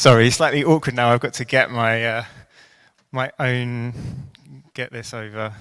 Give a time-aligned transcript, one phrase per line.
[0.00, 1.12] Sorry, slightly awkward now.
[1.12, 2.24] I've got to get my uh,
[3.12, 3.92] my own
[4.72, 5.52] get this over.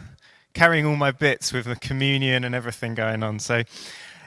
[0.54, 3.40] Carrying all my bits with the communion and everything going on.
[3.40, 3.64] So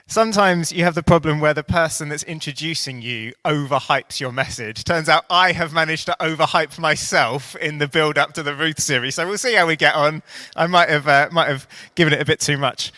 [0.06, 4.84] sometimes you have the problem where the person that's introducing you overhypes your message.
[4.84, 8.80] Turns out I have managed to overhype myself in the build up to the Ruth
[8.80, 9.14] series.
[9.14, 10.22] So we'll see how we get on.
[10.54, 12.92] I might have uh, might have given it a bit too much.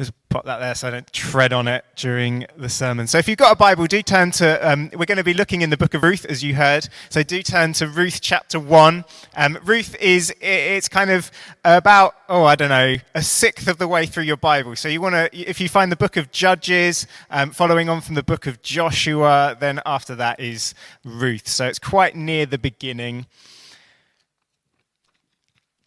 [0.00, 3.06] Just pop that there so I don't tread on it during the sermon.
[3.06, 5.60] So if you've got a Bible, do turn to, um, we're going to be looking
[5.60, 6.88] in the book of Ruth, as you heard.
[7.10, 9.04] So do turn to Ruth chapter 1.
[9.36, 11.30] Um, Ruth is, it's kind of
[11.66, 14.74] about, oh, I don't know, a sixth of the way through your Bible.
[14.74, 18.14] So you want to, if you find the book of Judges, um, following on from
[18.14, 20.74] the book of Joshua, then after that is
[21.04, 21.46] Ruth.
[21.46, 23.26] So it's quite near the beginning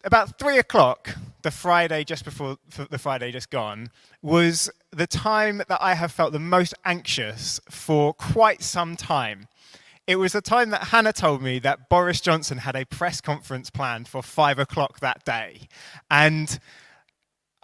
[0.04, 2.58] about three o'clock, the Friday just before
[2.90, 3.90] the Friday just gone,
[4.22, 9.48] was the time that I have felt the most anxious for quite some time.
[10.06, 13.70] It was the time that Hannah told me that Boris Johnson had a press conference
[13.70, 15.68] planned for five o'clock that day.
[16.10, 16.58] And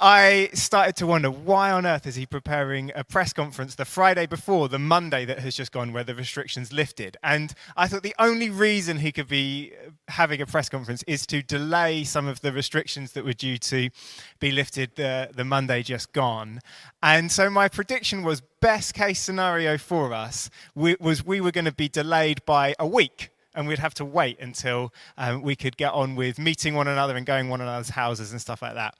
[0.03, 4.25] I started to wonder why on earth is he preparing a press conference the Friday
[4.25, 7.19] before the Monday that has just gone where the restrictions lifted.
[7.23, 9.75] And I thought the only reason he could be
[10.09, 13.91] having a press conference is to delay some of the restrictions that were due to
[14.39, 16.61] be lifted the, the Monday just gone.
[17.03, 21.73] And so my prediction was best case scenario for us was we were going to
[21.73, 25.93] be delayed by a week and we'd have to wait until um, we could get
[25.93, 28.95] on with meeting one another and going one another's houses and stuff like that.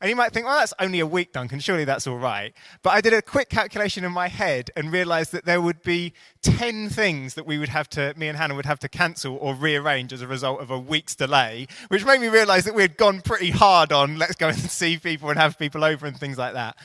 [0.00, 1.60] And you might think, well, that's only a week, Duncan.
[1.60, 2.52] Surely that's all right.
[2.82, 6.12] But I did a quick calculation in my head and realized that there would be
[6.42, 9.54] 10 things that we would have to, me and Hannah would have to cancel or
[9.54, 12.96] rearrange as a result of a week's delay, which made me realize that we had
[12.96, 16.38] gone pretty hard on let's go and see people and have people over and things
[16.38, 16.76] like that.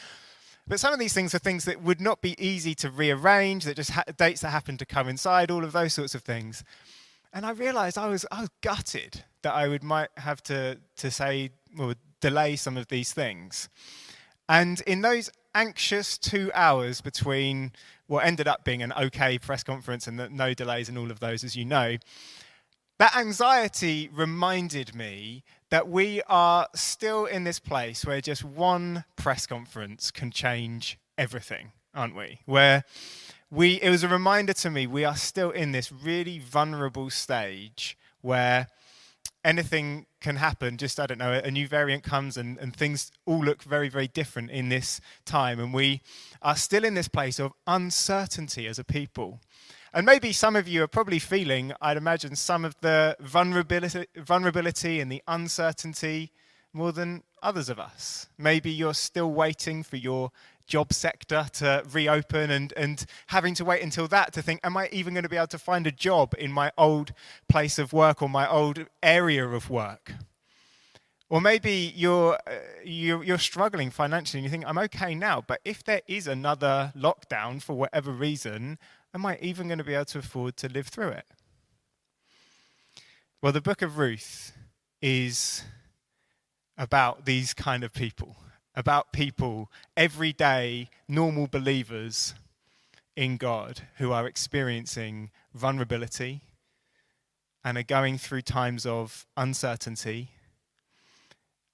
[0.67, 3.75] But some of these things are things that would not be easy to rearrange, that
[3.75, 6.63] just ha- dates that happen to coincide, all of those sorts of things.
[7.33, 11.11] And I realized I was, I was gutted that I would might have to, to
[11.11, 13.69] say, or delay some of these things.
[14.49, 17.71] And in those anxious two hours between
[18.07, 21.43] what ended up being an okay press conference and no delays and all of those,
[21.43, 21.97] as you know,
[22.99, 29.47] that anxiety reminded me that we are still in this place where just one press
[29.47, 32.39] conference can change everything, aren't we?
[32.45, 32.83] Where
[33.51, 37.97] we, it was a reminder to me we are still in this really vulnerable stage
[38.21, 38.67] where
[39.43, 40.77] anything can happen.
[40.77, 44.07] Just, I don't know, a new variant comes and, and things all look very, very
[44.07, 45.59] different in this time.
[45.59, 46.01] And we
[46.41, 49.41] are still in this place of uncertainty as a people.
[49.93, 55.01] And maybe some of you are probably feeling, I'd imagine, some of the vulnerability, vulnerability
[55.01, 56.31] and the uncertainty
[56.71, 58.27] more than others of us.
[58.37, 60.31] Maybe you're still waiting for your
[60.67, 64.89] job sector to reopen and, and having to wait until that to think, am I
[64.91, 67.13] even going to be able to find a job in my old
[67.49, 70.13] place of work or my old area of work?
[71.29, 72.51] Or maybe you're, uh,
[72.83, 76.91] you're, you're, struggling financially and you think, I'm okay now, but if there is another
[76.93, 78.77] lockdown for whatever reason,
[79.13, 81.25] am I even going to be able to afford to live through it?
[83.41, 84.51] Well, the book of Ruth
[85.01, 85.63] is
[86.77, 88.35] about these kind of people
[88.75, 92.33] about people, everyday, normal believers
[93.15, 96.41] in God who are experiencing vulnerability
[97.63, 100.31] and are going through times of uncertainty.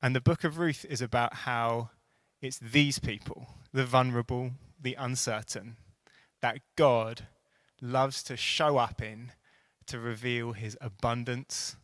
[0.01, 1.89] And the book of Ruth is about how
[2.41, 5.77] it's these people, the vulnerable, the uncertain,
[6.41, 7.27] that God
[7.81, 9.31] loves to show up in
[9.87, 11.77] to reveal his abundance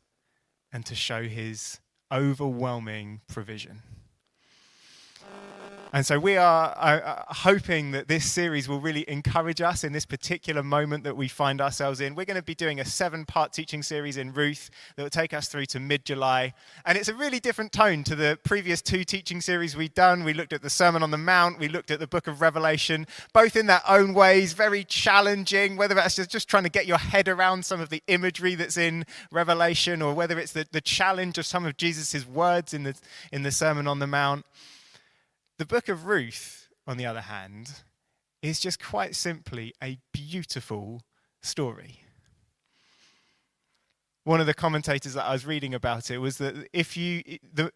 [0.71, 1.79] and to show his
[2.11, 3.81] overwhelming provision.
[5.95, 9.93] And so we are uh, uh, hoping that this series will really encourage us in
[9.93, 12.15] this particular moment that we find ourselves in.
[12.15, 15.35] We're going to be doing a seven part teaching series in Ruth that will take
[15.35, 16.55] us through to mid July.
[16.87, 20.23] And it's a really different tone to the previous two teaching series we've done.
[20.23, 23.05] We looked at the Sermon on the Mount, we looked at the book of Revelation,
[23.31, 27.27] both in their own ways, very challenging, whether that's just, trying to get your head
[27.27, 31.45] around some of the imagery that's in Revelation or whether it's the, the challenge of
[31.45, 32.95] some of Jesus' words in the,
[33.31, 34.43] in the Sermon on the Mount.
[35.63, 37.83] The book of Ruth, on the other hand,
[38.41, 41.03] is just quite simply a beautiful
[41.41, 42.01] story.
[44.25, 47.23] One of the commentators that I was reading about it was that if you,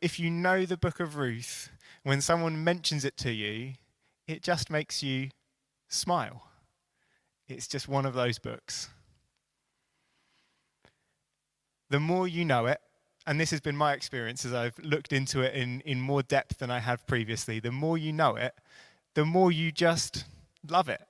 [0.02, 1.72] if you know the book of Ruth,
[2.04, 3.76] when someone mentions it to you,
[4.28, 5.30] it just makes you
[5.88, 6.44] smile.
[7.48, 8.90] It's just one of those books.
[11.90, 12.82] The more you know it,
[13.28, 16.60] and this has been my experience as I've looked into it in, in more depth
[16.60, 18.56] than I have previously, the more you know it,
[19.16, 20.24] the more you just
[20.68, 21.02] love it.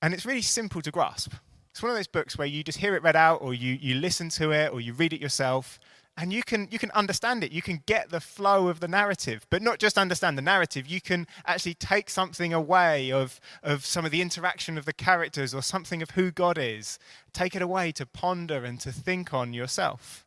[0.00, 1.32] And it's really simple to grasp.
[1.72, 3.96] It's one of those books where you just hear it read out, or you, you
[3.96, 5.80] listen to it, or you read it yourself,
[6.16, 7.50] and you can, you can understand it.
[7.50, 10.86] You can get the flow of the narrative, but not just understand the narrative.
[10.86, 15.54] You can actually take something away of, of some of the interaction of the characters
[15.54, 16.98] or something of who God is,
[17.32, 20.24] take it away to ponder and to think on yourself.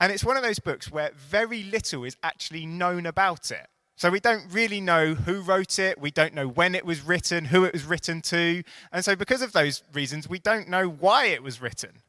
[0.00, 3.68] And it's one of those books where very little is actually known about it.
[3.96, 7.46] So we don't really know who wrote it, we don't know when it was written,
[7.46, 8.62] who it was written to.
[8.92, 12.02] And so, because of those reasons, we don't know why it was written.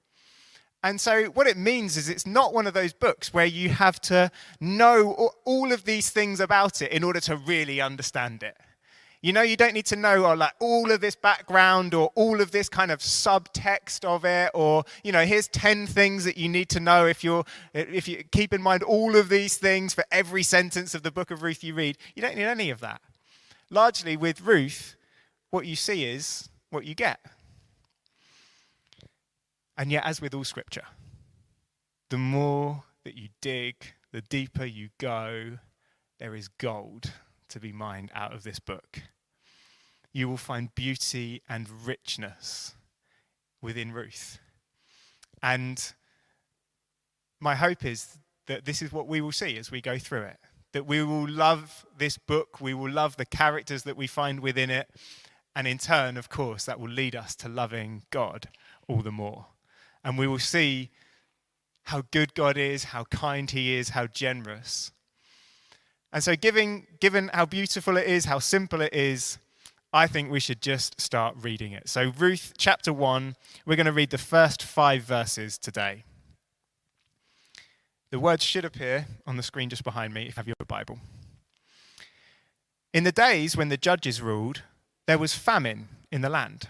[0.82, 4.00] And so, what it means is it's not one of those books where you have
[4.02, 4.32] to
[4.62, 8.56] know all of these things about it in order to really understand it.
[9.22, 12.40] You know, you don't need to know or like all of this background or all
[12.40, 16.48] of this kind of subtext of it, or you know, here's ten things that you
[16.48, 17.44] need to know if you're
[17.74, 21.32] if you keep in mind all of these things for every sentence of the book
[21.32, 21.98] of Ruth you read.
[22.16, 23.02] You don't need any of that.
[23.70, 24.96] Largely with Ruth,
[25.50, 27.20] what you see is what you get.
[29.80, 30.84] And yet, as with all scripture,
[32.10, 33.76] the more that you dig,
[34.12, 35.60] the deeper you go,
[36.20, 37.14] there is gold
[37.48, 39.04] to be mined out of this book.
[40.12, 42.76] You will find beauty and richness
[43.62, 44.40] within Ruth.
[45.42, 45.94] And
[47.40, 48.18] my hope is
[48.48, 50.40] that this is what we will see as we go through it.
[50.74, 54.70] That we will love this book, we will love the characters that we find within
[54.70, 54.90] it,
[55.56, 58.50] and in turn, of course, that will lead us to loving God
[58.90, 59.48] all the more
[60.04, 60.90] and we will see
[61.84, 64.92] how good God is, how kind He is, how generous.
[66.12, 69.38] And so, given, given how beautiful it is, how simple it is,
[69.92, 71.90] I think we should just start reading it.
[71.90, 73.36] So, Ruth chapter 1,
[73.66, 76.04] we're going to read the first five verses today.
[78.12, 81.00] The words should appear on the screen just behind me if you have your Bible.
[82.92, 84.64] In the days when the judges ruled,
[85.06, 86.70] there was famine in the land.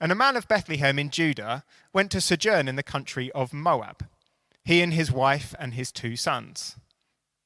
[0.00, 4.06] And a man of Bethlehem in Judah went to sojourn in the country of Moab,
[4.64, 6.76] he and his wife and his two sons.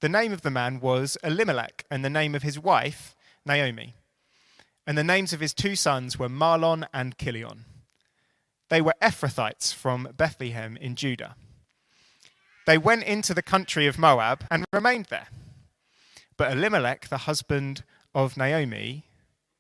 [0.01, 3.15] The name of the man was Elimelech, and the name of his wife,
[3.47, 3.95] Naomi.
[4.87, 7.67] And the names of his two sons were Mahlon and Chilion.
[8.69, 11.37] They were Ephrathites from Bethlehem in Judah.
[12.67, 15.29] They went into the country of Moab and remained there.
[16.37, 19.05] But Elimelech, the husband of Naomi,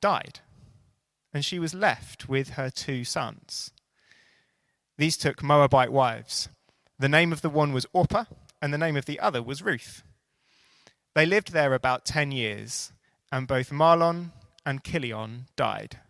[0.00, 0.40] died
[1.32, 3.72] and she was left with her two sons.
[4.98, 6.48] These took Moabite wives.
[6.98, 8.24] The name of the one was Orpah,
[8.60, 10.02] and the name of the other was Ruth.
[11.14, 12.92] They lived there about ten years,
[13.32, 14.32] and both Mahlon
[14.66, 16.00] and Chilion died,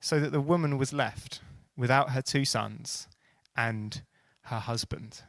[0.00, 1.40] so that the woman was left
[1.76, 3.08] without her two sons
[3.56, 4.02] and
[4.42, 5.22] her husband.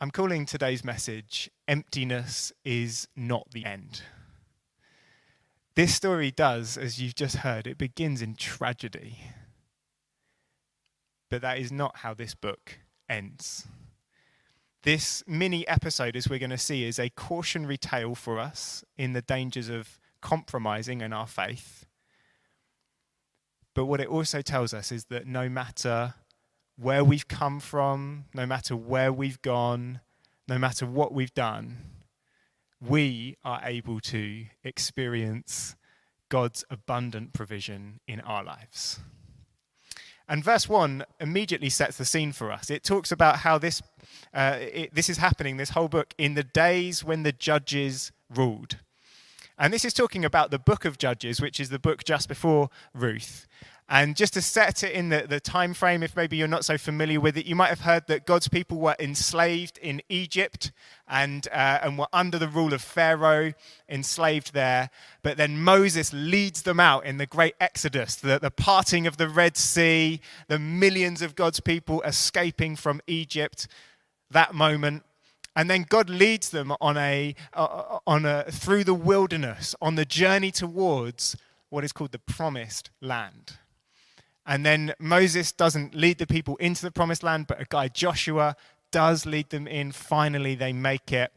[0.00, 4.02] I'm calling today's message Emptiness is Not the End.
[5.78, 9.20] This story does, as you've just heard, it begins in tragedy.
[11.30, 13.68] But that is not how this book ends.
[14.82, 19.12] This mini episode, as we're going to see, is a cautionary tale for us in
[19.12, 21.86] the dangers of compromising in our faith.
[23.72, 26.14] But what it also tells us is that no matter
[26.76, 30.00] where we've come from, no matter where we've gone,
[30.48, 31.97] no matter what we've done,
[32.80, 35.76] we are able to experience
[36.28, 39.00] God's abundant provision in our lives.
[40.28, 42.70] And verse 1 immediately sets the scene for us.
[42.70, 43.82] It talks about how this,
[44.34, 48.76] uh, it, this is happening, this whole book, in the days when the judges ruled.
[49.58, 52.68] And this is talking about the book of Judges, which is the book just before
[52.94, 53.48] Ruth.
[53.90, 56.76] And just to set it in the, the time frame, if maybe you're not so
[56.76, 60.72] familiar with it, you might have heard that God's people were enslaved in Egypt
[61.08, 63.54] and, uh, and were under the rule of Pharaoh,
[63.88, 64.90] enslaved there.
[65.22, 69.28] But then Moses leads them out in the great Exodus, the, the parting of the
[69.28, 73.68] Red Sea, the millions of God's people escaping from Egypt,
[74.30, 75.02] that moment.
[75.56, 80.04] And then God leads them on a, uh, on a, through the wilderness, on the
[80.04, 81.38] journey towards
[81.70, 83.56] what is called the promised land.
[84.48, 88.56] And then Moses doesn't lead the people into the promised land, but a guy, Joshua,
[88.90, 89.92] does lead them in.
[89.92, 91.34] Finally, they make it.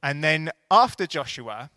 [0.00, 1.70] And then after Joshua,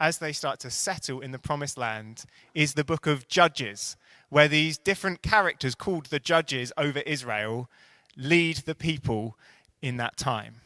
[0.00, 3.96] as they start to settle in the promised land, is the book of Judges,
[4.28, 7.70] where these different characters called the judges over Israel
[8.16, 9.38] lead the people
[9.82, 10.56] in that time.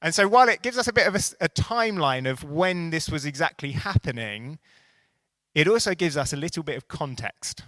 [0.00, 3.10] And so while it gives us a bit of a, a timeline of when this
[3.10, 4.58] was exactly happening,
[5.54, 7.64] it also gives us a little bit of context.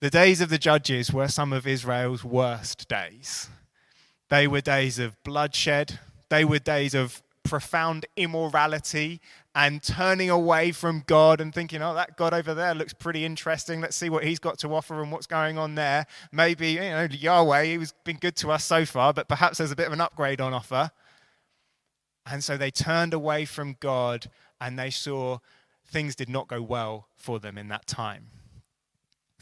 [0.00, 3.50] The days of the judges were some of Israel's worst days.
[4.30, 5.98] They were days of bloodshed,
[6.30, 9.20] they were days of profound immorality
[9.54, 13.82] and turning away from God and thinking, oh, that God over there looks pretty interesting.
[13.82, 16.06] Let's see what he's got to offer and what's going on there.
[16.32, 19.76] Maybe, you know, Yahweh, he's been good to us so far, but perhaps there's a
[19.76, 20.92] bit of an upgrade on offer.
[22.24, 24.30] And so they turned away from God
[24.60, 25.38] and they saw
[25.86, 28.28] things did not go well for them in that time.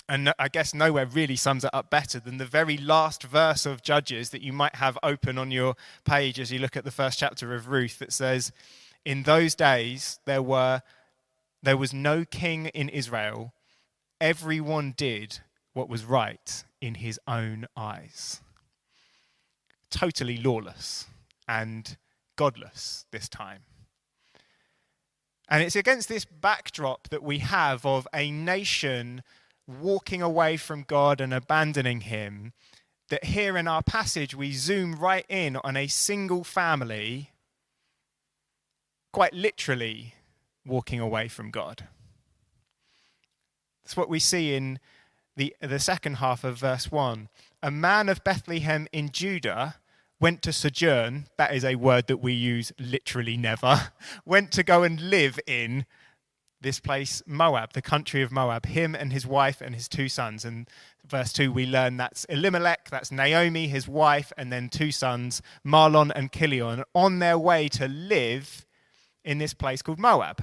[0.08, 3.82] And I guess nowhere really sums it up better than the very last verse of
[3.82, 5.74] Judges that you might have open on your
[6.04, 8.50] page as you look at the first chapter of Ruth that says,
[9.04, 10.82] In those days there were
[11.62, 13.52] there was no king in Israel.
[14.20, 15.40] Everyone did
[15.74, 18.40] what was right in his own eyes.
[19.90, 21.06] Totally lawless
[21.46, 21.96] and
[22.36, 23.62] godless this time.
[25.48, 29.22] And it's against this backdrop that we have of a nation
[29.68, 32.52] walking away from God and abandoning Him,
[33.10, 37.30] that here in our passage we zoom right in on a single family,
[39.12, 40.14] quite literally
[40.66, 41.88] walking away from God.
[43.84, 44.78] That's what we see in
[45.36, 47.28] the, the second half of verse 1.
[47.62, 49.76] A man of Bethlehem in Judah
[50.20, 53.92] went to sojourn, that is a word that we use literally never,
[54.26, 55.86] went to go and live in
[56.60, 60.44] this place, Moab, the country of Moab, him and his wife and his two sons.
[60.44, 60.68] And
[61.06, 66.10] verse 2, we learn that's Elimelech, that's Naomi, his wife, and then two sons, Mahlon
[66.14, 68.66] and Chilion, on their way to live
[69.24, 70.42] in this place called Moab.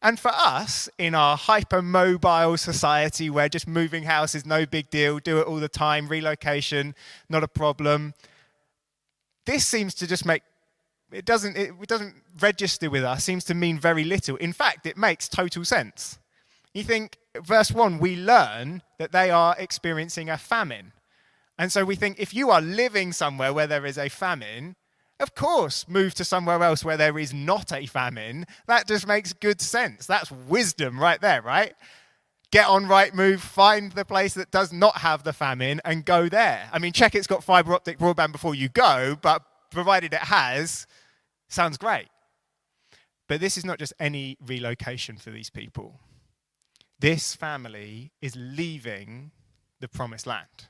[0.00, 5.18] And for us, in our hyper-mobile society where just moving house is no big deal,
[5.18, 6.94] do it all the time, relocation,
[7.30, 8.12] not a problem,
[9.46, 10.42] this seems to just make
[11.12, 14.36] it doesn't, it, it doesn't register with us, seems to mean very little.
[14.36, 16.18] In fact, it makes total sense.
[16.72, 20.92] You think, verse 1, we learn that they are experiencing a famine.
[21.58, 24.74] And so we think if you are living somewhere where there is a famine,
[25.20, 28.46] of course, move to somewhere else where there is not a famine.
[28.66, 30.06] That just makes good sense.
[30.06, 31.74] That's wisdom right there, right?
[32.50, 36.68] Get on Rightmove, find the place that does not have the famine, and go there.
[36.72, 39.42] I mean, check it's got fiber optic broadband before you go, but
[39.74, 40.86] provided it has,
[41.48, 42.08] Sounds great.
[43.28, 46.00] But this is not just any relocation for these people.
[46.98, 49.30] This family is leaving
[49.80, 50.68] the promised land.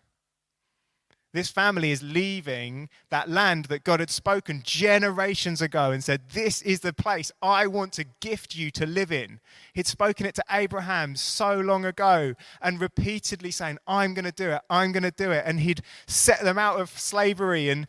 [1.32, 6.62] This family is leaving that land that God had spoken generations ago and said, This
[6.62, 9.40] is the place I want to gift you to live in.
[9.72, 14.50] He'd spoken it to Abraham so long ago and repeatedly saying, I'm going to do
[14.50, 15.42] it, I'm going to do it.
[15.44, 17.88] And he'd set them out of slavery and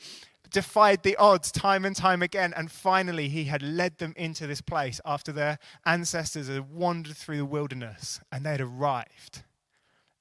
[0.55, 2.53] defied the odds time and time again.
[2.55, 7.39] And finally, he had led them into this place after their ancestors had wandered through
[7.39, 9.43] the wilderness and they had arrived.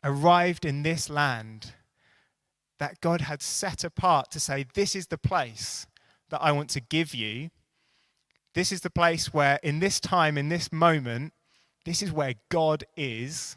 [0.02, 1.74] Arrived in this land
[2.80, 5.86] that God had set apart to say, This is the place
[6.30, 7.50] that I want to give you.
[8.54, 11.32] This is the place where, in this time, in this moment,
[11.84, 13.56] this is where God is.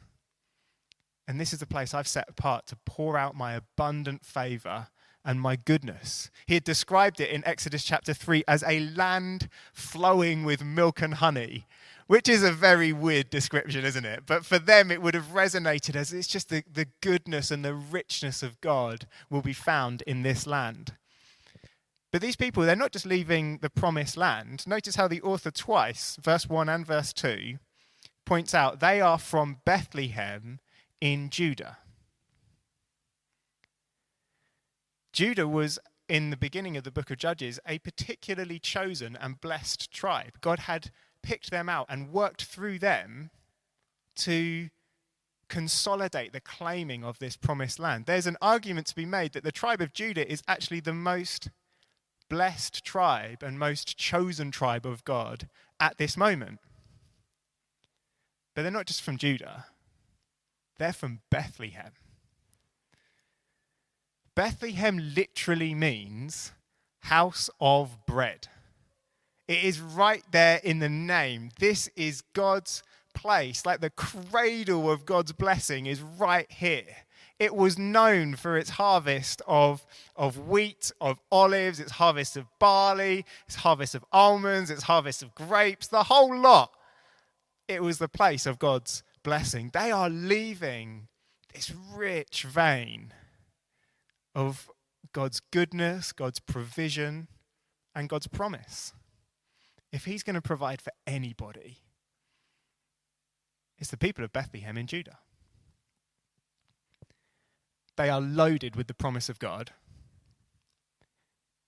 [1.27, 4.89] And this is the place I've set apart to pour out my abundant favor
[5.27, 6.31] and my goodness.
[6.47, 11.15] He had described it in Exodus chapter 3 as a land flowing with milk and
[11.15, 11.67] honey,
[12.07, 14.23] which is a very weird description, isn't it?
[14.25, 17.75] But for them, it would have resonated as it's just the, the goodness and the
[17.75, 20.93] richness of God will be found in this land.
[22.13, 24.65] But these people, they're not just leaving the promised land.
[24.65, 27.57] Notice how the author twice, verse 1 and verse 2,
[28.25, 30.59] points out they are from Bethlehem
[31.01, 31.79] in Judah.
[35.17, 39.91] Judah was, in the beginning of the book of Judges, a particularly chosen and blessed
[39.91, 40.33] tribe.
[40.41, 40.91] God had
[41.23, 43.31] picked them out and worked through them
[44.17, 44.69] to
[45.49, 48.05] consolidate the claiming of this promised land.
[48.05, 51.49] There's an argument to be made that the tribe of Judah is actually the most
[52.29, 56.59] blessed tribe and most chosen tribe of God at this moment.
[58.53, 59.65] But they're not just from Judah,
[60.77, 61.93] they're from Bethlehem.
[64.37, 66.51] Bethlehem literally means
[66.99, 68.47] house of bread.
[69.47, 71.49] It is right there in the name.
[71.57, 72.83] This is God's
[73.15, 76.85] place, like the cradle of God's blessing is right here.
[77.39, 79.83] It was known for its harvest of,
[80.15, 85.33] of wheat, of olives, its harvest of barley, its harvest of almonds, its harvest of
[85.33, 86.71] grapes, the whole lot.
[87.67, 89.71] It was the place of God's blessing.
[89.73, 91.07] They are leaving
[91.55, 93.13] this rich vein
[94.37, 94.69] of
[95.13, 97.27] God's goodness, God's provision,
[97.95, 98.93] and God's promise.
[99.91, 101.79] If He's going to provide for anybody,
[103.79, 105.17] it's the people of Bethlehem in Judah.
[107.95, 109.71] They are loaded with the promise of God.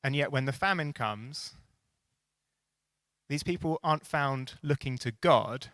[0.04, 1.56] And yet, when the famine comes,
[3.30, 5.70] these people aren't found looking to God,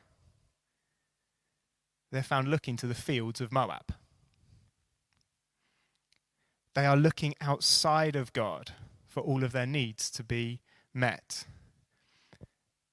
[2.09, 3.93] they're found looking to the fields of Moab.
[6.75, 8.73] They are looking outside of God
[9.07, 10.59] for all of their needs to be
[10.93, 11.45] met.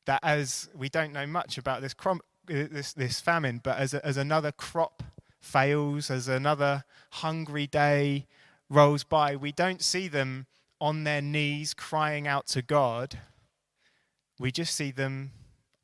[0.07, 3.93] That, as we don't know much about this, crom- uh, this, this famine, but as,
[3.93, 5.03] a, as another crop
[5.41, 8.27] fails, as another hungry day
[8.71, 10.47] rolls by, we don't see them
[10.81, 13.19] on their knees crying out to God.
[14.39, 15.33] We just see them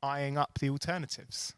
[0.01, 1.53] eyeing up the alternatives.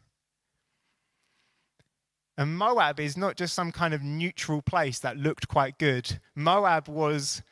[2.36, 6.18] And Moab is not just some kind of neutral place that looked quite good.
[6.34, 7.42] Moab was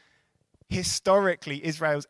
[0.68, 2.06] historically Israel's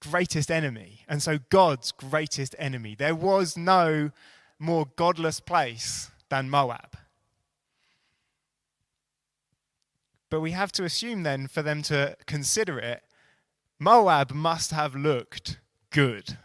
[0.00, 2.94] greatest enemy, and so God's greatest enemy.
[2.94, 4.10] There was no
[4.58, 6.96] more godless place than Moab.
[10.28, 13.04] But we have to assume then, for them to consider it,
[13.78, 15.60] Moab must have looked
[15.90, 16.36] good.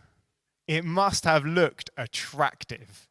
[0.67, 3.07] It must have looked attractive.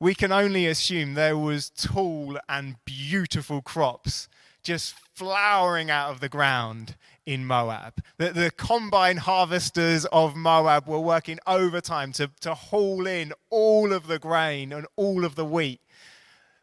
[0.00, 4.28] We can only assume there was tall and beautiful crops
[4.62, 8.02] just flowering out of the ground in Moab.
[8.16, 14.06] The, the combine harvesters of Moab were working overtime to, to haul in all of
[14.06, 15.82] the grain and all of the wheat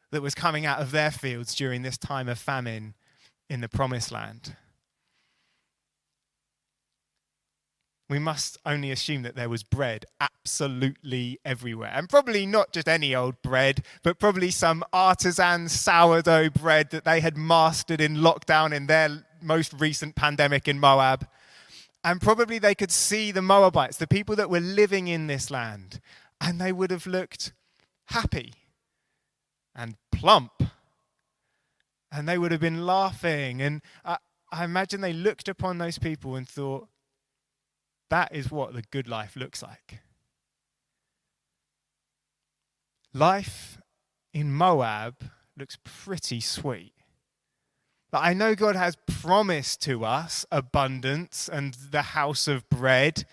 [0.10, 2.96] that was coming out of their fields during this time of famine
[3.50, 4.56] in the promised land.
[8.10, 11.92] We must only assume that there was bread absolutely everywhere.
[11.94, 17.20] And probably not just any old bread, but probably some artisan sourdough bread that they
[17.20, 21.28] had mastered in lockdown in their most recent pandemic in Moab.
[22.04, 26.00] And probably they could see the Moabites, the people that were living in this land,
[26.40, 27.52] and they would have looked
[28.06, 28.54] happy
[29.76, 30.64] and plump.
[32.10, 33.62] And they would have been laughing.
[33.62, 34.18] And I,
[34.50, 36.88] I imagine they looked upon those people and thought,
[38.10, 40.00] that is what the good life looks like.
[43.14, 43.78] Life
[44.34, 45.16] in Moab
[45.58, 46.94] looks pretty sweet.
[48.12, 53.26] But I know God has promised to us abundance and the house of bread.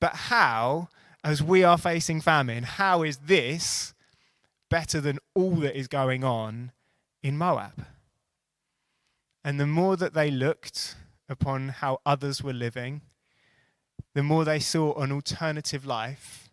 [0.00, 0.88] But how,
[1.22, 3.94] as we are facing famine, how is this
[4.70, 6.72] better than all that is going on
[7.22, 7.86] in Moab?
[9.44, 10.96] And the more that they looked
[11.28, 13.02] upon how others were living,
[14.14, 16.50] the more they saw an alternative life,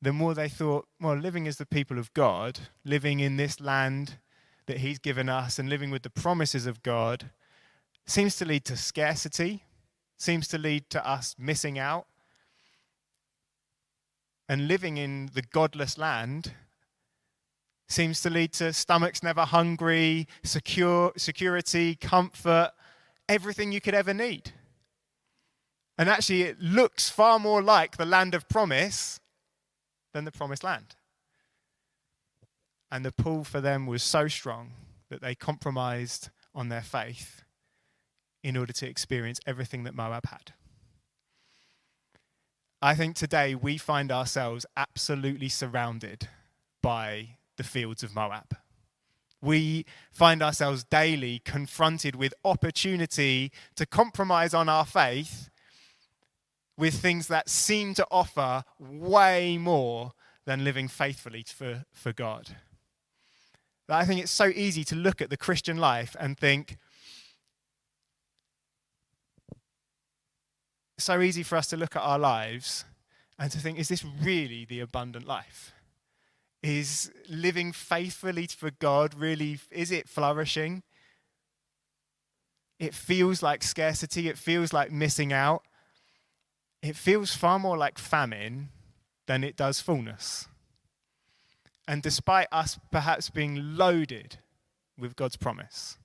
[0.00, 4.18] the more they thought, well, living as the people of God, living in this land
[4.66, 7.30] that He's given us and living with the promises of God
[8.06, 9.64] seems to lead to scarcity,
[10.16, 12.06] seems to lead to us missing out.
[14.48, 16.52] And living in the godless land
[17.88, 22.70] seems to lead to stomachs never hungry, secure, security, comfort,
[23.28, 24.52] everything you could ever need.
[25.98, 29.18] And actually, it looks far more like the land of promise
[30.14, 30.94] than the promised land.
[32.90, 34.72] And the pull for them was so strong
[35.10, 37.42] that they compromised on their faith
[38.44, 40.52] in order to experience everything that Moab had.
[42.80, 46.28] I think today we find ourselves absolutely surrounded
[46.80, 48.56] by the fields of Moab.
[49.42, 55.50] We find ourselves daily confronted with opportunity to compromise on our faith
[56.78, 60.12] with things that seem to offer way more
[60.46, 62.56] than living faithfully for, for God.
[63.88, 66.78] I think it's so easy to look at the Christian life and think,
[70.98, 72.84] so easy for us to look at our lives
[73.38, 75.72] and to think, is this really the abundant life?
[76.62, 80.82] Is living faithfully for God really, is it flourishing?
[82.78, 85.62] It feels like scarcity, it feels like missing out
[86.82, 88.70] it feels far more like famine
[89.26, 90.48] than it does fullness.
[91.86, 94.38] And despite us perhaps being loaded
[94.98, 95.96] with God's promise,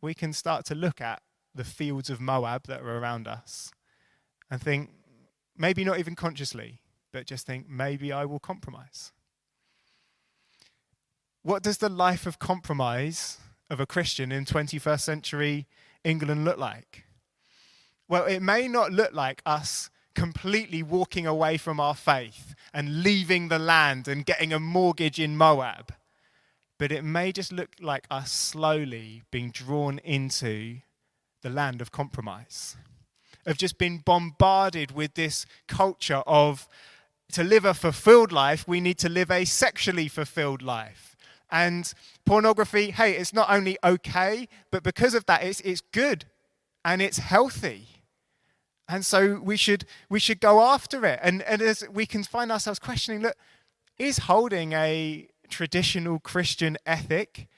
[0.00, 1.22] we can start to look at
[1.54, 3.70] the fields of Moab that are around us
[4.50, 4.90] and think,
[5.56, 6.80] maybe not even consciously,
[7.12, 9.12] but just think, maybe I will compromise.
[11.42, 13.38] What does the life of compromise
[13.70, 15.66] of a Christian in 21st century
[16.02, 17.04] England look like?
[18.08, 23.48] Well, it may not look like us completely walking away from our faith and leaving
[23.48, 25.92] the land and getting a mortgage in Moab,
[26.78, 30.78] but it may just look like us slowly being drawn into
[31.42, 32.76] the land of compromise,
[33.46, 36.68] of just being bombarded with this culture of
[37.32, 41.16] to live a fulfilled life, we need to live a sexually fulfilled life.
[41.50, 41.92] And
[42.24, 46.26] pornography, hey, it's not only okay, but because of that, it's, it's good
[46.84, 47.93] and it's healthy.
[48.88, 51.20] And so we should, we should go after it.
[51.22, 53.36] And, and as we can find ourselves questioning look,
[53.98, 57.48] is holding a traditional Christian ethic,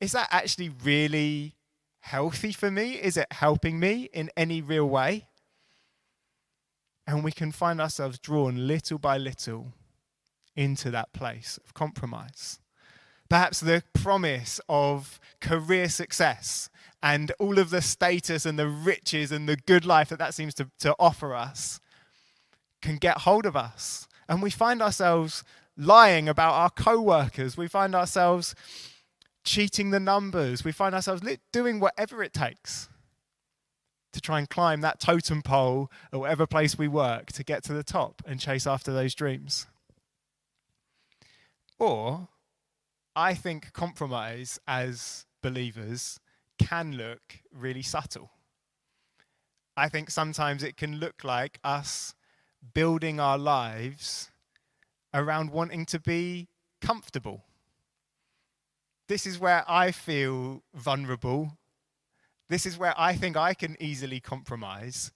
[0.00, 1.54] is that actually really
[2.00, 2.92] healthy for me?
[2.92, 5.28] Is it helping me in any real way?
[7.06, 9.72] And we can find ourselves drawn little by little
[10.56, 12.58] into that place of compromise.
[13.28, 16.68] Perhaps the promise of career success
[17.02, 20.54] and all of the status and the riches and the good life that that seems
[20.54, 21.80] to, to offer us
[22.82, 24.08] can get hold of us.
[24.28, 25.44] And we find ourselves
[25.76, 27.56] lying about our co workers.
[27.56, 28.54] We find ourselves
[29.44, 30.64] cheating the numbers.
[30.64, 32.88] We find ourselves doing whatever it takes
[34.12, 37.74] to try and climb that totem pole at whatever place we work to get to
[37.74, 39.66] the top and chase after those dreams.
[41.78, 42.28] Or
[43.14, 46.18] I think compromise as believers
[46.58, 48.30] can look really subtle.
[49.76, 52.14] I think sometimes it can look like us
[52.74, 54.30] building our lives
[55.12, 56.48] around wanting to be
[56.80, 57.44] comfortable.
[59.08, 61.58] This is where I feel vulnerable.
[62.48, 65.12] This is where I think I can easily compromise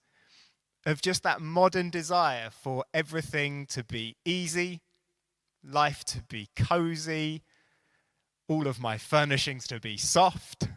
[0.85, 4.81] of just that modern desire for everything to be easy,
[5.63, 7.43] life to be cozy,
[8.47, 10.67] all of my furnishings to be soft.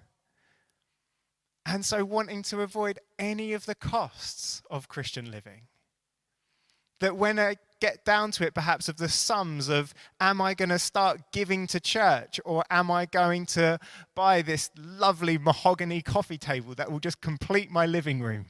[1.67, 5.63] And so, wanting to avoid any of the costs of Christian living.
[7.01, 10.69] That when I get down to it, perhaps of the sums of, am I going
[10.69, 13.79] to start giving to church or am I going to
[14.15, 18.47] buy this lovely mahogany coffee table that will just complete my living room?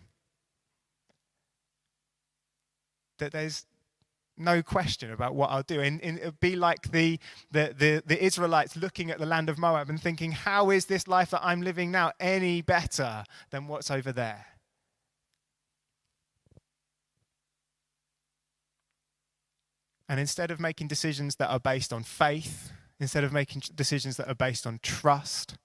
[3.18, 3.66] That there's
[4.37, 5.81] no question about what I'll do.
[5.81, 7.18] And, and it would be like the,
[7.51, 11.07] the, the, the, Israelites looking at the land of Moab and thinking, how is this
[11.07, 14.47] life that I'm living now any better than what's over there?
[20.09, 24.29] And instead of making decisions that are based on faith, instead of making decisions that
[24.29, 25.57] are based on trust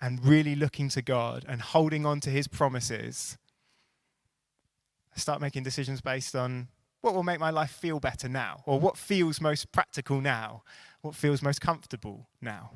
[0.00, 3.38] and really looking to God and holding on to his promises,
[5.14, 6.68] I start making decisions based on
[7.02, 8.62] what will make my life feel better now?
[8.64, 10.62] Or what feels most practical now?
[11.02, 12.70] What feels most comfortable now?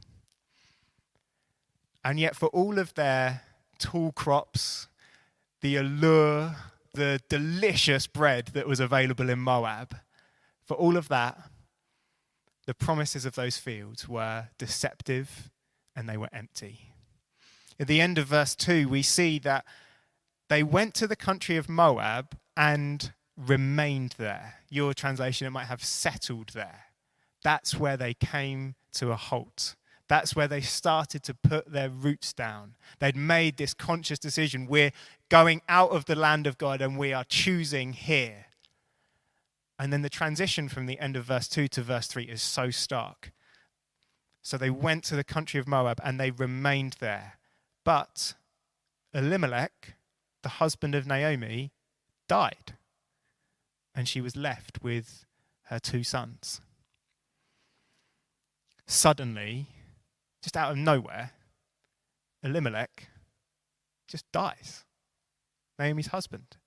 [2.05, 3.43] And yet, for all of their
[3.79, 4.89] tall crops,
[5.61, 6.57] the allure,
[6.93, 9.97] the delicious bread that was available in Moab,
[10.65, 11.39] for all of that,
[12.67, 15.51] the promises of those fields were deceptive
[15.95, 16.93] and they were empty.
[17.79, 19.65] At the end of verse 2, we see that
[20.49, 24.55] they went to the country of Moab and remained there.
[24.71, 26.87] Your translation, it might have settled there.
[27.43, 29.77] That's where they came to a halt.
[30.09, 32.77] That's where they started to put their roots down.
[33.01, 34.93] They'd made this conscious decision we're
[35.29, 38.47] going out of the land of God and we are choosing here.
[39.79, 42.71] And then the transition from the end of verse 2 to verse 3 is so
[42.71, 43.33] stark.
[44.43, 47.39] So they went to the country of Moab and they remained there.
[47.85, 48.35] But
[49.13, 49.97] Elimelech,
[50.43, 51.73] the husband of Naomi,
[52.29, 52.76] died
[53.97, 55.25] and she was left with
[55.65, 56.61] her two sons.
[58.87, 59.67] Suddenly,
[60.43, 61.33] just out of nowhere,
[62.45, 63.09] Elimelech
[64.07, 64.85] just dies.
[65.79, 66.59] Naomi's husband.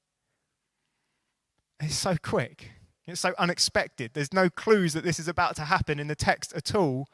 [1.80, 2.72] It's so quick.
[3.08, 4.12] It's so unexpected.
[4.14, 7.08] There's no clues that this is about to happen in the text at all.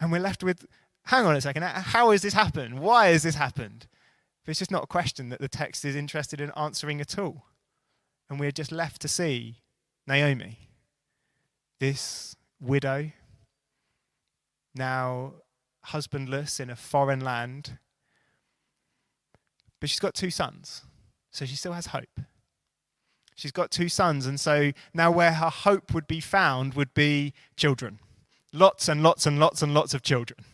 [0.00, 0.64] And we're left with
[1.06, 2.78] hang on a second, how has this happened?
[2.78, 3.88] Why has this happened?
[4.44, 7.44] But it's just not a question that the text is interested in answering at all
[8.28, 9.62] and we're just left to see
[10.06, 10.58] Naomi,
[11.80, 13.10] this widow,
[14.74, 15.34] now
[15.84, 17.78] husbandless in a foreign land.
[19.80, 20.82] But she's got two sons,
[21.30, 22.20] so she still has hope.
[23.34, 27.32] She's got two sons, and so now where her hope would be found would be
[27.56, 27.98] children.
[28.52, 30.44] Lots and lots and lots and lots of children.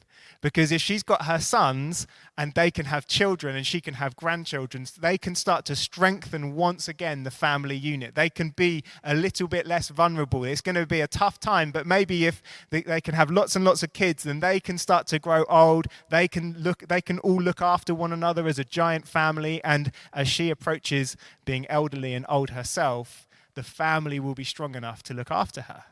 [0.40, 2.07] Because if she's got her sons
[2.38, 6.55] and they can have children and she can have grandchildren, they can start to strengthen
[6.55, 8.14] once again the family unit.
[8.14, 10.44] They can be a little bit less vulnerable.
[10.44, 13.57] It's going to be a tough time, but maybe if they, they can have lots
[13.57, 15.88] and lots of kids, then they can start to grow old.
[16.11, 16.87] They can look.
[16.87, 19.61] They can all look after one another as a giant family.
[19.64, 25.03] And as she approaches being elderly and old herself, the family will be strong enough
[25.05, 25.83] to look after her.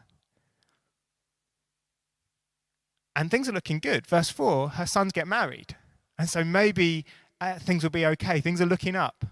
[3.17, 4.07] And things are looking good.
[4.07, 5.75] Verse 4 her sons get married.
[6.19, 7.05] And so maybe
[7.41, 8.41] uh, things will be okay.
[8.41, 9.25] Things are looking up.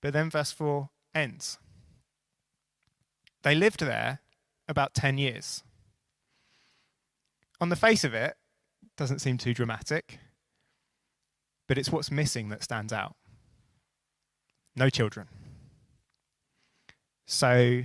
[0.00, 1.58] But then verse 4 ends.
[3.42, 4.20] They lived there
[4.68, 5.62] about 10 years.
[7.60, 8.36] On the face of it,
[8.96, 10.18] doesn't seem too dramatic,
[11.68, 13.16] but it's what's missing that stands out.
[14.74, 15.28] no children.
[17.26, 17.84] So,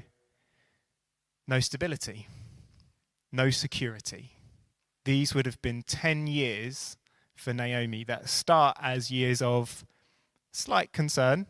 [1.48, 2.28] no stability,
[3.32, 4.32] no security.
[5.06, 6.98] These would have been 10 years
[7.38, 9.86] for Naomi that start as years of
[10.52, 11.48] slight concern,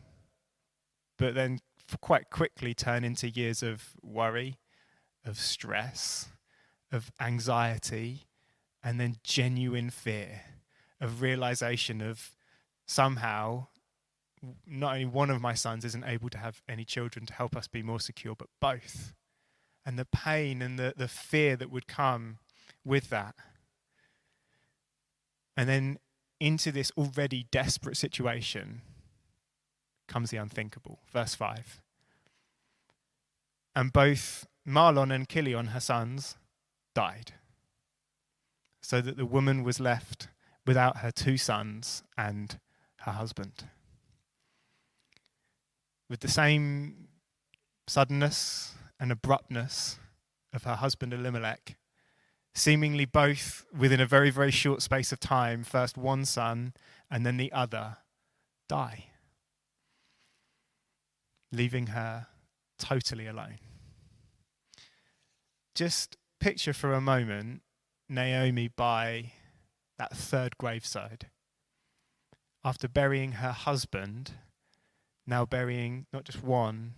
[1.17, 1.59] but then
[2.01, 4.57] quite quickly turn into years of worry,
[5.25, 6.29] of stress,
[6.91, 8.27] of anxiety,
[8.83, 10.41] and then genuine fear,
[10.99, 12.31] of realization of
[12.85, 13.67] somehow
[14.65, 17.67] not only one of my sons isn't able to have any children to help us
[17.67, 19.13] be more secure, but both.
[19.85, 22.37] And the pain and the, the fear that would come
[22.85, 23.35] with that.
[25.57, 25.97] And then
[26.39, 28.81] into this already desperate situation
[30.07, 30.99] comes the unthinkable.
[31.11, 31.81] Verse 5.
[33.75, 36.37] And both Mahlon and Chilion, her sons,
[36.93, 37.33] died,
[38.81, 40.29] so that the woman was left
[40.65, 42.59] without her two sons and
[43.01, 43.65] her husband.
[46.09, 47.07] With the same
[47.87, 49.99] suddenness and abruptness
[50.53, 51.77] of her husband Elimelech,
[52.57, 56.73] seemingly both within a very, very short space of time, first one son
[57.09, 57.97] and then the other,
[58.67, 59.05] die,
[61.51, 62.27] leaving her
[62.79, 63.59] totally alone.
[65.75, 67.61] Just picture for a moment
[68.09, 69.33] Naomi by
[69.99, 71.27] that third graveside.
[72.65, 74.31] After burying her husband,
[75.27, 76.95] now burying not just one,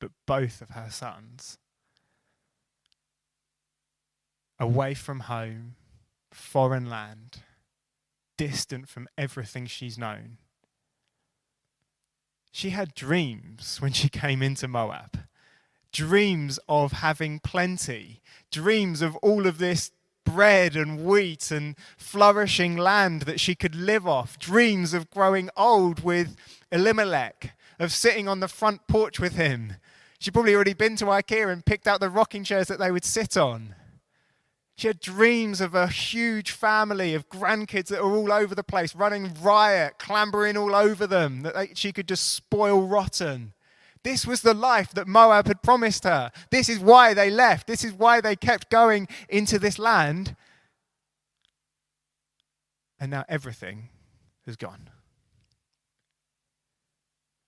[0.00, 1.58] but both of her sons.
[4.62, 5.74] Away from home,
[6.30, 7.38] foreign land,
[8.36, 10.38] distant from everything she's known.
[12.52, 15.18] She had dreams when she came into Moab
[15.92, 19.92] dreams of having plenty, dreams of all of this
[20.24, 26.02] bread and wheat and flourishing land that she could live off, dreams of growing old
[26.02, 26.36] with
[26.70, 29.74] Elimelech, of sitting on the front porch with him.
[30.18, 33.04] She'd probably already been to IKEA and picked out the rocking chairs that they would
[33.04, 33.74] sit on.
[34.76, 38.94] She had dreams of a huge family of grandkids that were all over the place,
[38.94, 43.52] running riot, clambering all over them, that they, she could just spoil rotten.
[44.02, 46.32] This was the life that Moab had promised her.
[46.50, 47.66] This is why they left.
[47.66, 50.34] This is why they kept going into this land.
[52.98, 53.90] And now everything
[54.46, 54.90] has gone.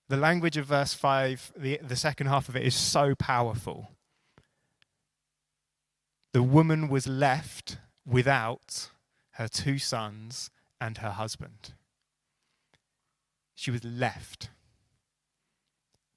[0.08, 3.93] The language of verse 5, the, the second half of it, is so powerful.
[6.34, 8.90] The woman was left without
[9.34, 11.74] her two sons and her husband.
[13.54, 14.50] She was left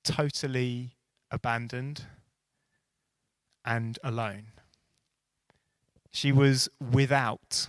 [0.03, 0.95] totally
[1.30, 2.06] abandoned
[3.63, 4.47] and alone.
[6.10, 7.67] She was without.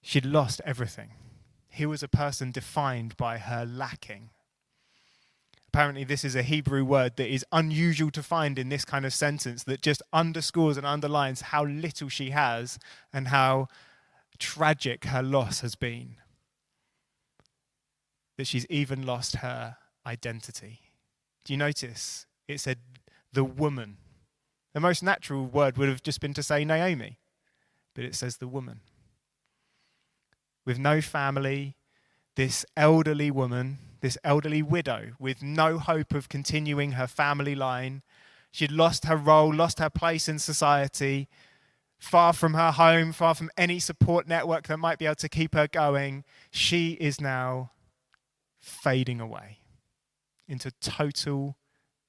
[0.00, 1.10] She'd lost everything.
[1.68, 4.30] Here was a person defined by her lacking.
[5.68, 9.12] Apparently, this is a Hebrew word that is unusual to find in this kind of
[9.12, 12.78] sentence that just underscores and underlines how little she has
[13.12, 13.68] and how
[14.38, 16.16] tragic her loss has been.
[18.38, 19.76] That she's even lost her
[20.06, 20.80] identity.
[21.44, 22.26] Do you notice?
[22.46, 22.78] It said
[23.32, 23.98] the woman.
[24.72, 27.18] The most natural word would have just been to say Naomi,
[27.94, 28.80] but it says the woman.
[30.64, 31.76] With no family,
[32.36, 38.02] this elderly woman, this elderly widow, with no hope of continuing her family line.
[38.50, 41.28] She'd lost her role, lost her place in society,
[41.98, 45.54] far from her home, far from any support network that might be able to keep
[45.54, 46.24] her going.
[46.50, 47.72] She is now
[48.58, 49.58] fading away
[50.46, 51.56] into total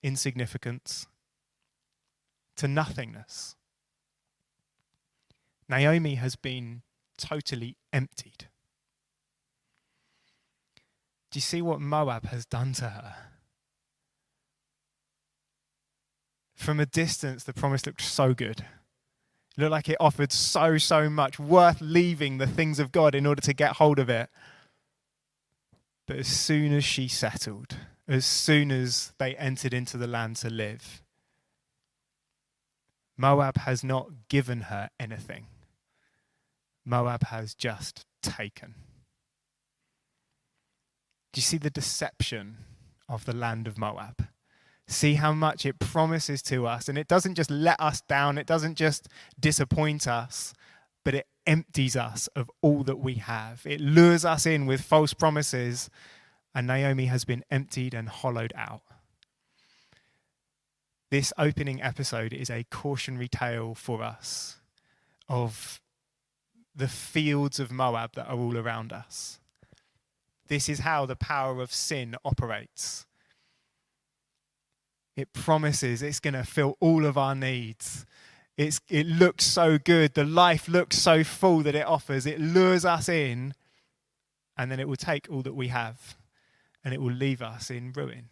[0.02, 1.08] insignificance,
[2.56, 3.56] to nothingness.
[5.67, 6.82] Naomi has been
[7.17, 8.47] totally emptied.
[11.32, 13.15] Do you see what Moab has done to her?
[16.56, 18.65] From a distance, the promise looked so good.
[19.56, 23.26] It looked like it offered so, so much, worth leaving the things of God in
[23.26, 24.30] order to get hold of it.
[26.08, 30.50] But as soon as she settled, as soon as they entered into the land to
[30.50, 31.04] live.
[33.15, 35.46] Moab has not given her anything,
[36.84, 38.74] Moab has just taken.
[41.32, 42.58] Do you see the deception
[43.08, 44.28] of the land of Moab?
[44.88, 48.48] See how much it promises to us, and it doesn't just let us down, it
[48.48, 49.08] doesn't just
[49.39, 50.54] disappoint us,
[51.06, 53.62] but it empties us of all that we have.
[53.65, 55.89] It lures us in with false promises
[56.54, 58.82] and Naomi has been emptied and hollowed out.
[61.12, 64.58] This opening episode is a cautionary tale for us
[65.28, 65.82] of
[66.76, 69.39] the fields of Moab that are all around us.
[70.49, 73.05] This is how the power of sin operates.
[75.15, 78.05] It promises it's going to fill all of our needs.
[78.57, 80.15] It's, it looks so good.
[80.15, 82.25] The life looks so full that it offers.
[82.25, 83.53] It lures us in,
[84.57, 86.17] and then it will take all that we have
[86.83, 88.29] and it will leave us in ruin.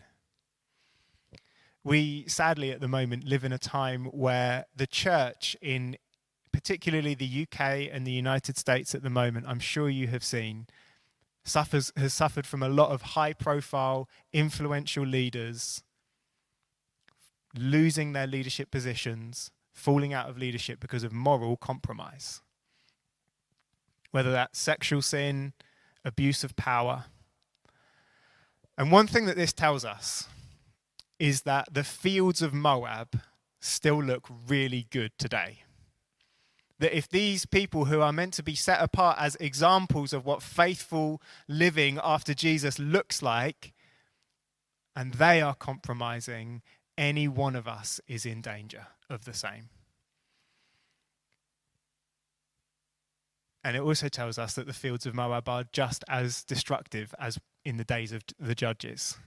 [1.84, 5.98] We sadly at the moment live in a time where the church in
[6.52, 10.68] particularly the UK and the United States at the moment, I'm sure you have seen,
[11.48, 15.84] suffers, has suffered from a lot of high profile, influential leaders
[17.58, 22.42] losing their leadership positions, falling out of leadership because of moral compromise.
[24.12, 25.54] Whether that's sexual sin,
[26.06, 27.06] abuse of power.
[28.78, 30.28] And one thing that this tells us
[31.20, 33.22] is that the fields of Moab
[33.60, 35.64] still look really good today
[36.80, 40.44] that if these people who are meant to be set apart as examples of what
[40.44, 43.74] faithful living after Jesus looks like,
[44.96, 46.62] and they are compromising,
[46.98, 49.70] any one of us is in danger of the same.
[53.64, 57.38] And it also tells us that the fields of Moab are just as destructive as
[57.66, 59.18] in the days of the judges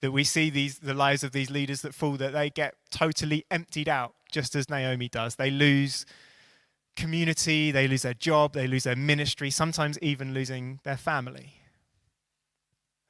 [0.00, 3.44] that we see these the lives of these leaders that fall that they get totally
[3.50, 5.36] emptied out just as Naomi does.
[5.36, 6.06] They lose
[6.98, 11.54] community they lose their job they lose their ministry sometimes even losing their family.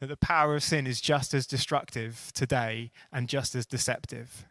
[0.00, 4.44] That the power of sin is just as destructive today and just as deceptive.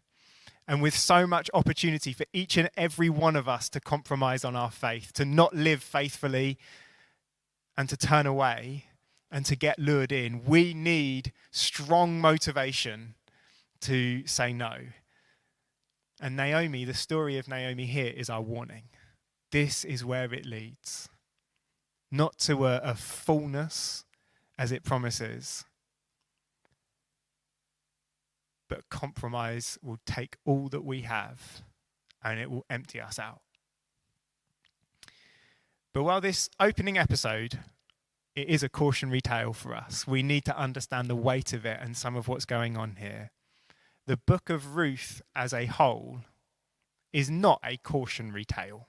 [0.67, 4.56] And with so much opportunity for each and every one of us to compromise on
[4.56, 6.58] our faith to not live faithfully
[7.77, 8.86] and to turn away
[9.32, 13.13] and to get lured in, we need strong motivation
[13.82, 14.77] to say no.
[16.19, 18.84] And Naomi, the story of Naomi here is our warning.
[19.51, 21.10] This is where it leads.
[22.12, 24.06] Not to a, a fullness
[24.58, 25.65] as it promises,
[28.67, 31.62] but compromise will take all that we have
[32.23, 33.41] and it will empty us out.
[35.93, 37.60] But while this opening episode
[38.38, 40.06] it is a cautionary tale for us.
[40.06, 43.32] We need to understand the weight of it and some of what's going on here.
[44.07, 46.21] The book of Ruth as a whole
[47.11, 48.87] is not a cautionary tale.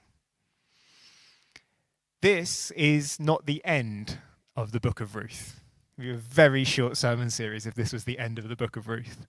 [2.22, 4.18] This is not the end
[4.54, 5.60] of the book of Ruth.
[5.98, 8.76] We have a very short sermon series if this was the end of the book
[8.76, 9.26] of Ruth.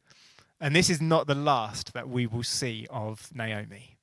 [0.62, 3.98] And this is not the last that we will see of Naomi.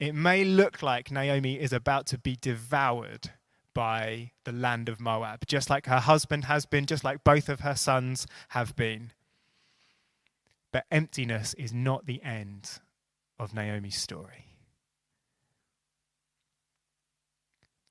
[0.00, 3.32] It may look like Naomi is about to be devoured
[3.74, 7.60] by the land of Moab, just like her husband has been, just like both of
[7.60, 9.12] her sons have been.
[10.72, 12.80] But emptiness is not the end
[13.38, 14.46] of Naomi's story.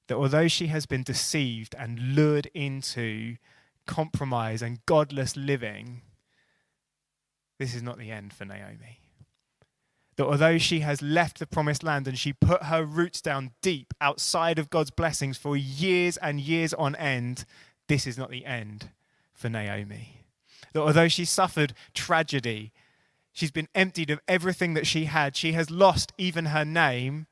[0.07, 3.37] That although she has been deceived and lured into
[3.85, 6.01] compromise and godless living,
[7.59, 8.99] this is not the end for Naomi
[10.17, 13.93] that although she has left the promised land and she put her roots down deep
[14.01, 17.45] outside of God's blessings for years and years on end,
[17.87, 18.89] this is not the end
[19.33, 20.16] for Naomi.
[20.73, 22.71] That although she suffered tragedy,
[23.32, 27.27] she's been emptied of everything that she had, she has lost even her name,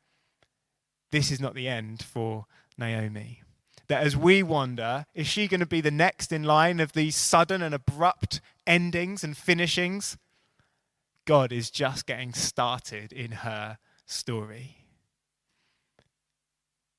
[1.12, 2.46] this is not the end for
[2.78, 3.42] Naomi.
[3.88, 7.16] That as we wonder, is she going to be the next in line of these
[7.16, 10.18] sudden and abrupt endings and finishings?
[11.26, 14.78] God is just getting started in her story.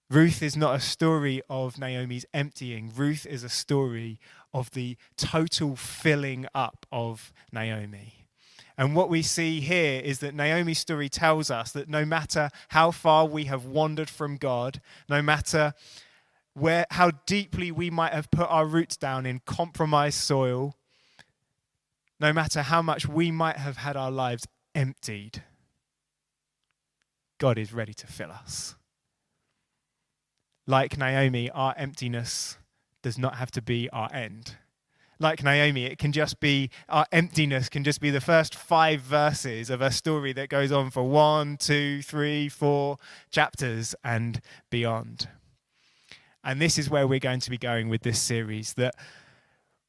[0.09, 2.92] Ruth is not a story of Naomi's emptying.
[2.94, 4.20] Ruth is a story
[4.52, 8.26] of the total filling up of Naomi.
[8.78, 12.90] And what we see here is that Naomi's story tells us that no matter how
[12.90, 15.72] far we have wandered from God, no matter
[16.52, 20.76] where, how deeply we might have put our roots down in compromised soil,
[22.20, 25.42] no matter how much we might have had our lives emptied,
[27.38, 28.74] God is ready to fill us.
[30.66, 32.58] Like Naomi, our emptiness
[33.07, 34.57] does not have to be our end.
[35.21, 39.71] Like Naomi, it can just be, our emptiness can just be the first five verses
[39.71, 42.98] of a story that goes on for one, two, three, four
[43.31, 44.40] chapters and
[44.71, 45.29] beyond.
[46.42, 48.96] And this is where we're going to be going with this series that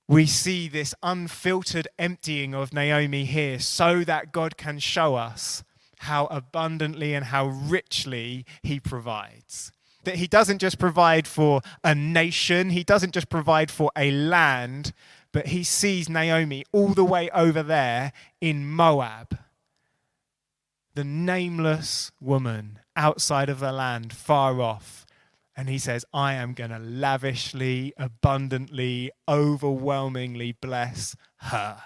[0.08, 5.64] we see this unfiltered emptying of Naomi here so that God can show us
[6.02, 9.72] how abundantly and how richly He provides.
[10.08, 14.94] That He doesn't just provide for a nation, He doesn't just provide for a land,
[15.34, 19.38] but He sees Naomi all the way over there in Moab,
[20.96, 25.06] the nameless woman outside of the land, far off.
[25.58, 31.84] And he says, I am going to lavishly, abundantly, overwhelmingly bless her.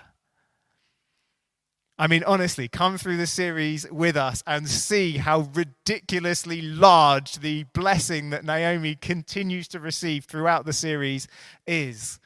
[2.02, 7.66] I mean, honestly, come through the series with us and see how ridiculously large the
[7.76, 11.28] blessing that Naomi continues to receive throughout the series
[11.68, 12.20] is.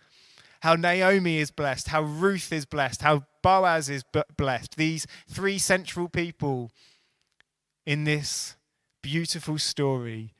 [0.62, 4.06] How Naomi is blessed, how Ruth is blessed, how Boaz is
[4.38, 4.78] blessed.
[4.78, 6.72] These three central people
[7.86, 8.56] in this
[9.02, 10.32] beautiful story,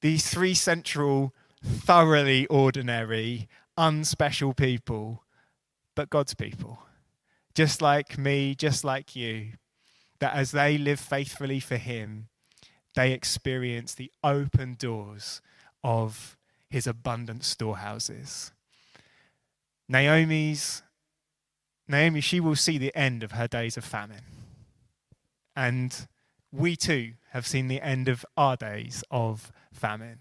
[0.00, 5.22] these three central, thoroughly ordinary, unspecial people,
[5.94, 6.80] but God's people
[7.54, 9.52] just like me, just like you,
[10.20, 12.28] that as they live faithfully for Him,
[12.94, 15.40] they experience the open doors
[15.82, 16.36] of
[16.68, 18.52] His abundant storehouses.
[19.88, 20.82] Naomi's
[21.88, 24.24] Naomi, she will see the end of her days of famine.
[25.54, 26.06] And
[26.50, 30.20] we too have seen the end of our days of famine.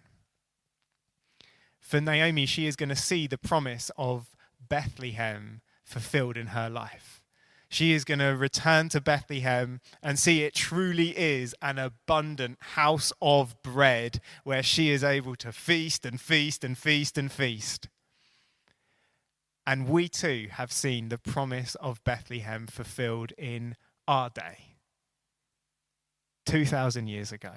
[1.79, 4.35] For Naomi, she is going to see the promise of
[4.67, 7.20] Bethlehem fulfilled in her life
[7.71, 13.13] she is going to return to Bethlehem and see it truly is an abundant house
[13.21, 17.87] of bread where she is able to feast and feast and feast and feast.
[19.65, 24.75] And we too have seen the promise of Bethlehem fulfilled in our day,
[26.47, 27.53] 2,000 years ago,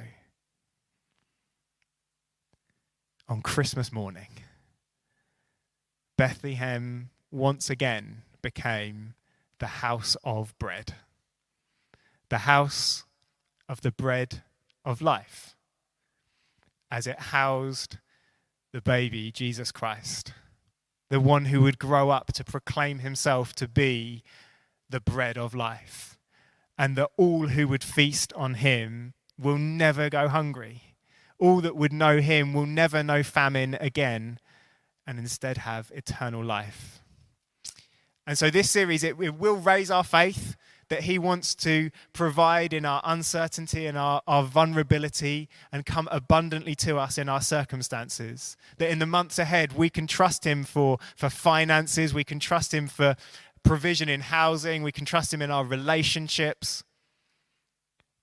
[3.28, 4.28] on Christmas morning.
[6.16, 9.14] Bethlehem once again became
[9.64, 10.92] the house of bread,
[12.28, 13.04] the house
[13.66, 14.42] of the bread
[14.84, 15.56] of life,
[16.90, 17.96] as it housed
[18.74, 20.34] the baby, Jesus Christ,
[21.08, 24.22] the one who would grow up to proclaim himself to be
[24.90, 26.18] the bread of life,
[26.76, 30.94] and that all who would feast on him will never go hungry.
[31.38, 34.40] All that would know him will never know famine again,
[35.06, 37.00] and instead have eternal life.
[38.26, 40.56] And so, this series, it, it, will raise our faith
[40.88, 46.74] that He wants to provide in our uncertainty and our, our vulnerability and come abundantly
[46.76, 48.56] to us in our circumstances.
[48.78, 52.72] That in the months ahead, we can trust Him for, for finances, we can trust
[52.72, 53.16] Him for
[53.62, 56.82] provision in housing, we can trust Him in our relationships.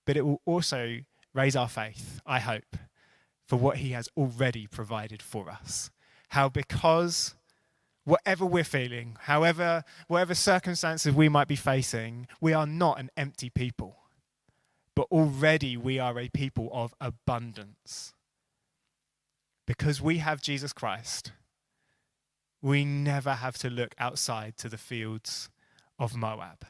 [0.04, 0.98] But it will also
[1.34, 2.76] raise our faith, I hope,
[3.46, 5.90] for what He has already provided for us.
[6.30, 7.34] How because
[8.04, 13.50] whatever we're feeling, however, whatever circumstances we might be facing, we are not an empty
[13.50, 13.96] people,
[14.94, 18.12] but already we are a people of abundance.
[19.66, 21.32] Because we have Jesus Christ,
[22.60, 25.48] we never have to look outside to the fields
[25.98, 26.66] of Moab.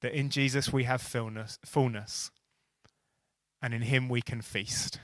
[0.00, 2.30] That in Jesus we have fullness, fullness
[3.60, 5.00] and in him we can feast.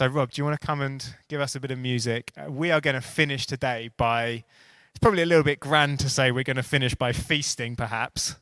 [0.00, 2.32] So, Rob, do you want to come and give us a bit of music?
[2.34, 4.44] Uh, we are going to finish today by,
[4.92, 8.36] it's probably a little bit grand to say we're going to finish by feasting, perhaps.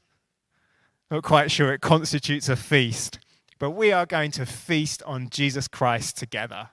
[1.11, 3.19] Not quite sure it constitutes a feast,
[3.59, 6.69] but we are going to feast on Jesus Christ together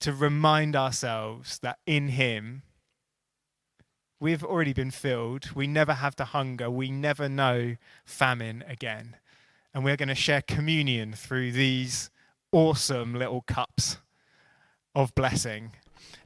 [0.00, 2.64] to remind ourselves that in Him,
[4.20, 5.52] we've already been filled.
[5.54, 6.70] We never have to hunger.
[6.70, 9.16] We never know famine again.
[9.72, 12.10] And we're going to share communion through these
[12.52, 13.98] awesome little cups
[14.94, 15.72] of blessing.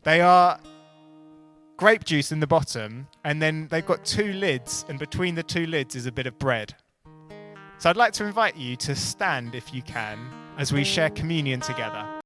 [0.02, 0.60] They are
[1.76, 5.66] grape juice in the bottom, and then they've got two lids, and between the two
[5.66, 6.74] lids is a bit of bread.
[7.78, 10.18] So I'd like to invite you to stand, if you can,
[10.58, 12.06] as we share communion together.